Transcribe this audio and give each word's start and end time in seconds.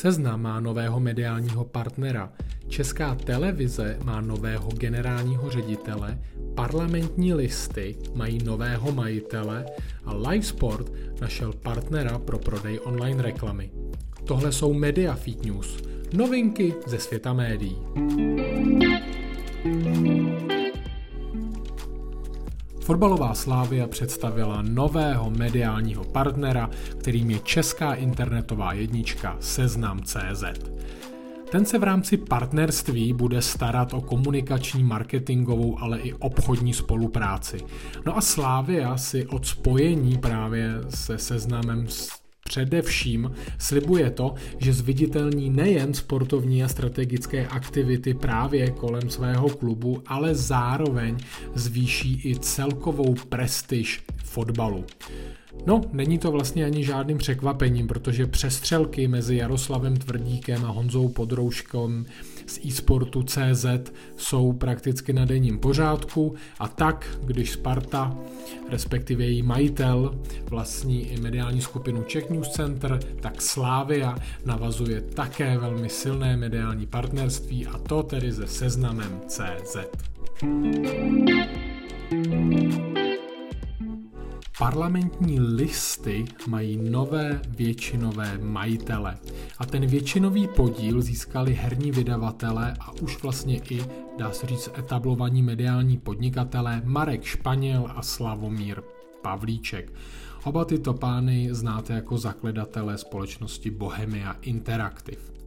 Seznam 0.00 0.42
má 0.42 0.60
nového 0.60 1.00
mediálního 1.00 1.64
partnera, 1.64 2.32
Česká 2.68 3.14
televize 3.14 3.98
má 4.04 4.20
nového 4.20 4.68
generálního 4.78 5.50
ředitele, 5.50 6.18
parlamentní 6.54 7.34
listy 7.34 7.96
mají 8.14 8.44
nového 8.44 8.92
majitele 8.92 9.66
a 10.04 10.14
Livesport 10.14 10.92
našel 11.20 11.52
partnera 11.52 12.18
pro 12.18 12.38
prodej 12.38 12.80
online 12.84 13.22
reklamy. 13.22 13.70
Tohle 14.24 14.52
jsou 14.52 14.72
Media 14.72 15.14
Feed 15.14 15.44
News, 15.44 15.82
novinky 16.12 16.74
ze 16.86 16.98
světa 16.98 17.32
médií. 17.32 17.76
Fotbalová 22.90 23.34
Slávia 23.34 23.86
představila 23.86 24.62
nového 24.62 25.30
mediálního 25.30 26.04
partnera, 26.04 26.70
kterým 27.00 27.30
je 27.30 27.38
česká 27.38 27.94
internetová 27.94 28.72
jednička 28.72 29.36
Seznam.cz. 29.40 30.44
Ten 31.50 31.64
se 31.64 31.78
v 31.78 31.82
rámci 31.82 32.16
partnerství 32.16 33.12
bude 33.12 33.42
starat 33.42 33.94
o 33.94 34.00
komunikační, 34.00 34.84
marketingovou, 34.84 35.78
ale 35.80 35.98
i 35.98 36.12
obchodní 36.12 36.74
spolupráci. 36.74 37.60
No 38.06 38.16
a 38.16 38.20
Slávia 38.20 38.96
si 38.96 39.26
od 39.26 39.46
spojení 39.46 40.18
právě 40.18 40.74
se 40.88 41.18
seznamem 41.18 41.86
Především 42.50 43.32
slibuje 43.58 44.10
to, 44.10 44.34
že 44.58 44.72
zviditelní 44.72 45.50
nejen 45.50 45.94
sportovní 45.94 46.64
a 46.64 46.68
strategické 46.68 47.46
aktivity 47.46 48.14
právě 48.14 48.70
kolem 48.70 49.10
svého 49.10 49.48
klubu, 49.48 50.02
ale 50.06 50.34
zároveň 50.34 51.16
zvýší 51.54 52.20
i 52.24 52.38
celkovou 52.38 53.14
prestiž 53.28 54.02
fotbalu. 54.30 54.84
No, 55.66 55.80
není 55.92 56.18
to 56.18 56.30
vlastně 56.30 56.64
ani 56.64 56.84
žádným 56.84 57.18
překvapením, 57.18 57.88
protože 57.88 58.26
přestřelky 58.26 59.08
mezi 59.08 59.36
Jaroslavem 59.36 59.96
Tvrdíkem 59.96 60.64
a 60.64 60.68
Honzou 60.68 61.08
Podrouškem 61.08 62.06
z 62.46 62.60
eSportu 62.68 63.22
CZ 63.22 63.66
jsou 64.16 64.52
prakticky 64.52 65.12
na 65.12 65.24
denním 65.24 65.58
pořádku 65.58 66.34
a 66.58 66.68
tak, 66.68 67.18
když 67.24 67.50
Sparta, 67.50 68.16
respektive 68.68 69.24
její 69.24 69.42
majitel, 69.42 70.18
vlastní 70.50 71.06
i 71.06 71.20
mediální 71.20 71.60
skupinu 71.60 72.02
Czech 72.02 72.30
News 72.30 72.48
Center, 72.48 73.00
tak 73.20 73.42
Slávia 73.42 74.16
navazuje 74.44 75.00
také 75.00 75.58
velmi 75.58 75.88
silné 75.88 76.36
mediální 76.36 76.86
partnerství 76.86 77.66
a 77.66 77.78
to 77.78 78.02
tedy 78.02 78.32
se 78.32 78.46
seznamem 78.46 79.20
CZ. 79.26 79.76
Parlamentní 84.60 85.40
listy 85.40 86.24
mají 86.46 86.76
nové 86.76 87.40
většinové 87.48 88.38
majitele 88.38 89.18
a 89.58 89.66
ten 89.66 89.86
většinový 89.86 90.48
podíl 90.48 91.02
získali 91.02 91.54
herní 91.54 91.90
vydavatele 91.90 92.76
a 92.80 92.92
už 92.92 93.22
vlastně 93.22 93.60
i, 93.70 93.84
dá 94.18 94.32
se 94.32 94.46
říct, 94.46 94.70
etablovaní 94.78 95.42
mediální 95.42 95.98
podnikatelé 95.98 96.82
Marek 96.84 97.24
Španěl 97.24 97.92
a 97.96 98.02
Slavomír 98.02 98.82
Pavlíček. 99.22 99.92
Oba 100.44 100.64
tyto 100.64 100.94
pány 100.94 101.48
znáte 101.52 101.92
jako 101.92 102.18
zakladatele 102.18 102.98
společnosti 102.98 103.70
Bohemia 103.70 104.36
Interactive. 104.42 105.39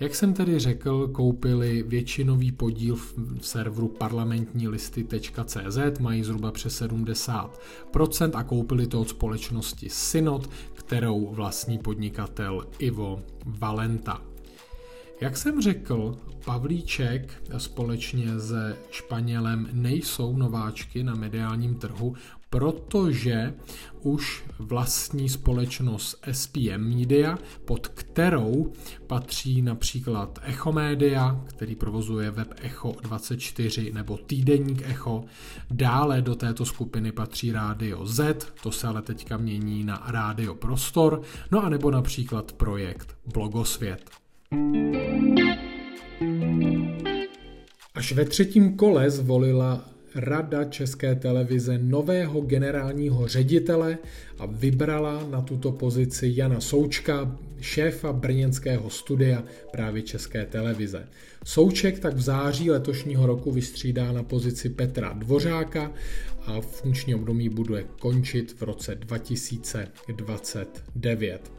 Jak 0.00 0.14
jsem 0.14 0.34
tedy 0.34 0.58
řekl, 0.58 1.08
koupili 1.08 1.82
většinový 1.82 2.52
podíl 2.52 2.96
v 2.96 3.14
serveru 3.40 3.88
parlamentní 3.88 4.68
listy.cz, 4.68 5.98
mají 6.00 6.22
zhruba 6.22 6.52
přes 6.52 6.82
70% 6.82 8.30
a 8.34 8.42
koupili 8.42 8.86
to 8.86 9.00
od 9.00 9.08
společnosti 9.08 9.88
Synod, 9.90 10.50
kterou 10.74 11.26
vlastní 11.34 11.78
podnikatel 11.78 12.66
Ivo 12.78 13.22
Valenta. 13.46 14.22
Jak 15.20 15.36
jsem 15.36 15.62
řekl, 15.62 16.16
Pavlíček 16.44 17.42
společně 17.58 18.40
se 18.40 18.76
Španělem 18.90 19.68
nejsou 19.72 20.36
nováčky 20.36 21.02
na 21.02 21.14
mediálním 21.14 21.74
trhu, 21.74 22.14
protože 22.50 23.54
už 24.02 24.44
vlastní 24.58 25.28
společnost 25.28 26.24
SPM 26.32 26.98
Media, 26.98 27.38
pod 27.64 27.88
kterou 27.88 28.72
patří 29.06 29.62
například 29.62 30.38
Echo 30.42 30.72
Media, 30.72 31.40
který 31.46 31.74
provozuje 31.74 32.30
web 32.30 32.54
Echo 32.62 32.94
24 33.02 33.92
nebo 33.92 34.16
týdeník 34.16 34.82
Echo. 34.82 35.24
Dále 35.70 36.22
do 36.22 36.34
této 36.34 36.64
skupiny 36.64 37.12
patří 37.12 37.52
Rádio 37.52 38.06
Z, 38.06 38.46
to 38.62 38.72
se 38.72 38.86
ale 38.86 39.02
teďka 39.02 39.36
mění 39.36 39.84
na 39.84 40.06
Rádio 40.06 40.54
Prostor, 40.54 41.22
no 41.50 41.64
a 41.64 41.68
nebo 41.68 41.90
například 41.90 42.52
projekt 42.52 43.16
Blogosvět. 43.26 44.25
Až 47.94 48.12
ve 48.12 48.24
třetím 48.24 48.76
kole 48.76 49.10
zvolila 49.10 49.88
Rada 50.14 50.64
České 50.64 51.14
televize 51.14 51.78
nového 51.78 52.40
generálního 52.40 53.28
ředitele 53.28 53.98
a 54.38 54.46
vybrala 54.46 55.26
na 55.30 55.40
tuto 55.40 55.72
pozici 55.72 56.32
Jana 56.36 56.60
Součka, 56.60 57.36
šéfa 57.60 58.12
brněnského 58.12 58.90
studia 58.90 59.44
právě 59.72 60.02
České 60.02 60.46
televize. 60.46 61.08
Souček 61.44 61.98
tak 61.98 62.14
v 62.14 62.20
září 62.20 62.70
letošního 62.70 63.26
roku 63.26 63.50
vystřídá 63.50 64.12
na 64.12 64.22
pozici 64.22 64.68
Petra 64.68 65.12
Dvořáka 65.12 65.92
a 66.46 66.60
funkční 66.60 67.14
období 67.14 67.48
bude 67.48 67.84
končit 68.00 68.56
v 68.60 68.62
roce 68.62 68.94
2029. 68.94 71.52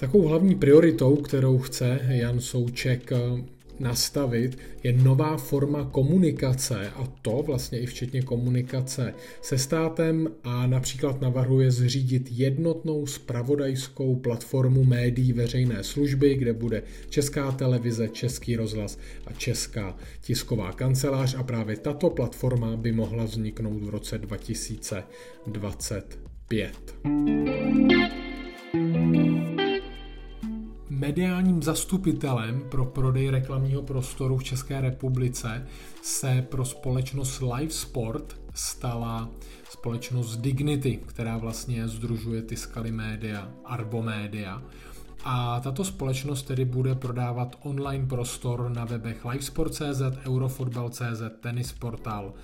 Takovou 0.00 0.28
hlavní 0.28 0.54
prioritou, 0.54 1.16
kterou 1.16 1.58
chce 1.58 2.00
Jan 2.08 2.40
Souček 2.40 3.10
nastavit, 3.78 4.58
je 4.82 4.92
nová 4.92 5.36
forma 5.36 5.84
komunikace 5.84 6.90
a 6.90 7.06
to 7.22 7.42
vlastně 7.46 7.80
i 7.80 7.86
včetně 7.86 8.22
komunikace 8.22 9.14
se 9.42 9.58
státem 9.58 10.28
a 10.44 10.66
například 10.66 11.20
navrhuje 11.20 11.70
zřídit 11.70 12.28
jednotnou 12.30 13.06
spravodajskou 13.06 14.16
platformu 14.16 14.84
médií 14.84 15.32
veřejné 15.32 15.84
služby, 15.84 16.34
kde 16.34 16.52
bude 16.52 16.82
Česká 17.08 17.52
televize, 17.52 18.08
Český 18.08 18.56
rozhlas 18.56 18.98
a 19.26 19.32
Česká 19.32 19.96
tisková 20.20 20.72
kancelář 20.72 21.34
a 21.34 21.42
právě 21.42 21.76
tato 21.76 22.10
platforma 22.10 22.76
by 22.76 22.92
mohla 22.92 23.24
vzniknout 23.24 23.82
v 23.82 23.88
roce 23.88 24.18
2025. 24.18 26.94
Mediálním 31.00 31.62
zastupitelem 31.62 32.62
pro 32.70 32.84
prodej 32.84 33.30
reklamního 33.30 33.82
prostoru 33.82 34.36
v 34.36 34.44
České 34.44 34.80
republice 34.80 35.66
se 36.02 36.46
pro 36.50 36.64
společnost 36.64 37.42
Live 37.54 37.72
Sport 37.72 38.40
stala 38.54 39.30
společnost 39.70 40.36
Dignity, 40.36 41.00
která 41.06 41.38
vlastně 41.38 41.88
združuje 41.88 42.42
Tiskaly 42.42 42.92
Media, 42.92 43.50
Arbo 43.64 44.02
Media. 44.02 44.62
A 45.24 45.60
tato 45.60 45.84
společnost 45.84 46.42
tedy 46.42 46.64
bude 46.64 46.94
prodávat 46.94 47.56
online 47.62 48.06
prostor 48.06 48.70
na 48.70 48.84
webech 48.84 49.24
livesport.cz, 49.24 50.02
eurofotbal.cz, 50.26 51.72
Portal 51.78 52.34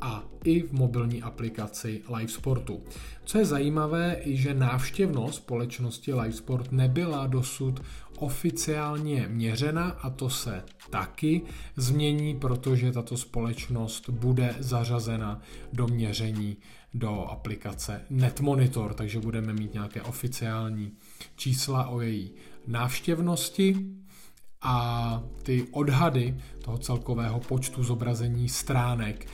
a 0.00 0.24
i 0.44 0.62
v 0.62 0.72
mobilní 0.72 1.22
aplikaci 1.22 2.02
Livesportu. 2.16 2.82
Co 3.24 3.38
je 3.38 3.44
zajímavé, 3.44 4.16
je, 4.24 4.36
že 4.36 4.54
návštěvnost 4.54 5.34
společnosti 5.34 6.14
Livesport 6.14 6.72
nebyla 6.72 7.26
dosud 7.26 7.80
oficiálně 8.18 9.26
měřena 9.28 9.88
a 9.88 10.10
to 10.10 10.30
se 10.30 10.62
taky 10.90 11.42
změní, 11.76 12.36
protože 12.36 12.92
tato 12.92 13.16
společnost 13.16 14.08
bude 14.10 14.54
zařazena 14.58 15.40
do 15.72 15.86
měření 15.86 16.56
do 16.94 17.24
aplikace 17.24 18.02
NetMonitor, 18.10 18.94
takže 18.94 19.20
budeme 19.20 19.52
mít 19.52 19.74
nějaké 19.74 20.02
oficiální 20.02 20.92
čísla 21.36 21.88
o 21.88 22.00
její 22.00 22.30
návštěvnosti 22.66 23.76
a 24.62 25.22
ty 25.42 25.66
odhady 25.70 26.34
toho 26.64 26.78
celkového 26.78 27.40
počtu 27.40 27.84
zobrazení 27.84 28.48
stránek 28.48 29.26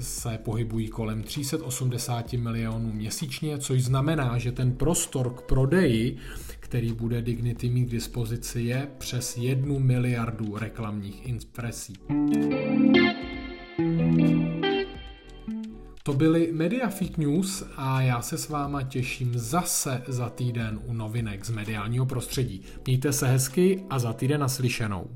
se 0.00 0.38
pohybují 0.38 0.88
kolem 0.88 1.22
380 1.22 2.32
milionů 2.32 2.92
měsíčně, 2.92 3.58
což 3.58 3.82
znamená, 3.82 4.38
že 4.38 4.52
ten 4.52 4.72
prostor 4.72 5.34
k 5.34 5.40
prodeji, 5.40 6.16
který 6.60 6.92
bude 6.92 7.22
Dignity 7.22 7.70
mít 7.70 7.86
k 7.86 7.90
dispozici, 7.90 8.60
je 8.60 8.88
přes 8.98 9.36
1 9.36 9.74
miliardu 9.78 10.56
reklamních 10.56 11.28
impresí. 11.28 11.94
To 16.08 16.14
byly 16.14 16.48
Media 16.52 16.88
Fake 16.88 17.18
News 17.18 17.64
a 17.76 18.00
já 18.00 18.22
se 18.22 18.38
s 18.38 18.48
váma 18.48 18.82
těším 18.82 19.38
zase 19.38 20.02
za 20.08 20.28
týden 20.28 20.80
u 20.86 20.92
novinek 20.92 21.44
z 21.44 21.50
mediálního 21.50 22.06
prostředí. 22.06 22.62
Mějte 22.86 23.12
se 23.12 23.26
hezky 23.26 23.84
a 23.90 23.98
za 23.98 24.12
týden 24.12 24.40
naslyšenou. 24.40 25.06